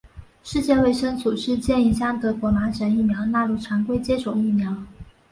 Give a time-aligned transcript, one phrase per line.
[0.43, 4.75] 世界卫生组织建议将德国麻疹疫苗纳入常规接种疫苗。